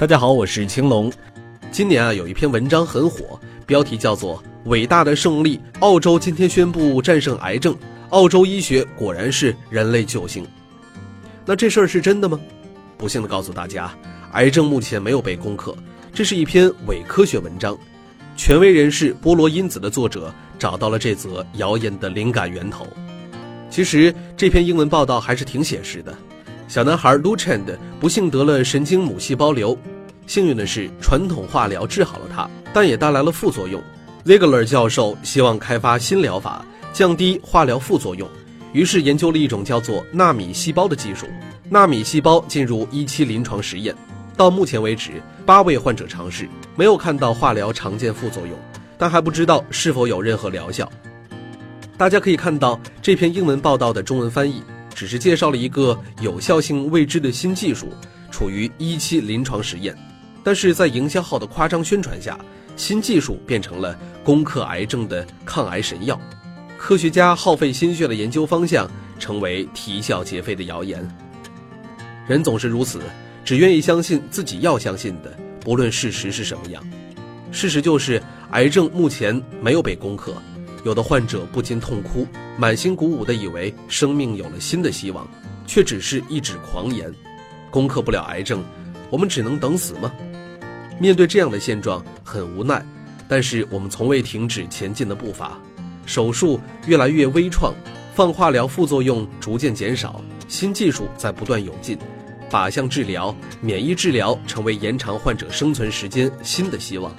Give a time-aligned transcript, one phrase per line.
[0.00, 1.12] 大家好，我是青龙。
[1.70, 7.76] 今年啊，有一篇文章很火，标题叫做《伟大的胜利》，澳洲今天宣布战胜癌症，
[8.08, 10.42] 澳洲医学果然是人类救星。
[11.44, 12.40] 那这事儿是真的吗？
[12.96, 13.92] 不幸的告诉大家，
[14.32, 15.76] 癌症目前没有被攻克，
[16.14, 17.76] 这是一篇伪科学文章。
[18.38, 22.86] 权威人士波罗因子的作者找到了这则谣言的灵感源头。
[23.68, 26.16] 其实这篇英文报道还是挺写实的。
[26.70, 27.64] 小男孩 Luchand
[27.98, 29.76] 不幸得了神经母细胞瘤，
[30.28, 33.82] 幸运的是传统化疗治好了他，但也带来了副作用。
[34.24, 38.28] Ziegler 教授希望开发新疗法，降低化疗副作用，
[38.72, 41.26] 于是研究了一种叫做纳米细胞的技术。
[41.68, 43.92] 纳米细胞进入一期临床实验，
[44.36, 48.56] 到目前为止，八位患者尝试，没有看到化疗常见副作用，
[48.96, 50.88] 但还不知道是否有任何疗效。
[51.98, 54.62] 大家可以看到这篇英文报道的中文翻译。
[55.00, 57.88] 只是介绍了一个有效性未知的新技术，
[58.30, 59.96] 处于一期临床实验，
[60.44, 62.38] 但是在营销号的夸张宣传下，
[62.76, 66.20] 新技术变成了攻克癌症的抗癌神药。
[66.76, 68.86] 科学家耗费心血的研究方向
[69.18, 71.02] 成为啼笑皆非的谣言。
[72.28, 73.00] 人总是如此，
[73.42, 76.86] 只愿意相信自己要相信的，不论事实是什么样。
[77.50, 80.34] 事实就是，癌症目前没有被攻克。
[80.84, 85.28] 有的患者不禁痛哭，满心鼓舞地以为生命有了新的希望，
[85.66, 87.12] 却只是一纸狂言。
[87.70, 88.64] 攻克不了癌症，
[89.10, 90.12] 我们只能等死吗？
[90.98, 92.84] 面对这样的现状，很无奈。
[93.28, 95.56] 但是我们从未停止前进的步伐。
[96.04, 97.72] 手术越来越微创，
[98.12, 101.96] 放化疗副作用逐渐减少，新技术在不断涌进，
[102.50, 107.14] 靶向治疗、免疫治疗成为延长患者生存时间新的希望。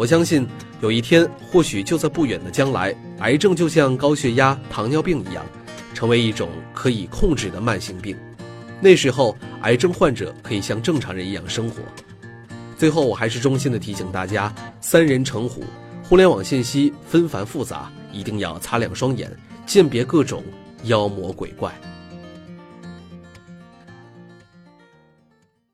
[0.00, 0.48] 我相信。
[0.80, 5.44] 有一天，或许就在不远的将来，癌症就像高血压、糖尿病一样，
[5.92, 8.16] 成为一种可以控制的慢性病。
[8.80, 11.82] 那时候，癌症患者可以像正常人一样生活。
[12.78, 15.64] 最后，我还是衷心的提醒大家：三人成虎，
[16.02, 19.30] 互联网信息纷繁复杂，一定要擦亮双眼，
[19.66, 20.42] 鉴别各种
[20.84, 21.70] 妖魔鬼怪。